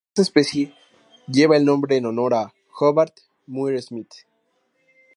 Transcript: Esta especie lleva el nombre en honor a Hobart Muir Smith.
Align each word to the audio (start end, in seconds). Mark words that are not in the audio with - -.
Esta 0.15 0.23
especie 0.23 0.73
lleva 1.27 1.57
el 1.57 1.65
nombre 1.65 1.95
en 1.95 2.07
honor 2.07 2.33
a 2.33 2.51
Hobart 2.79 3.17
Muir 3.45 3.79
Smith. 3.83 4.09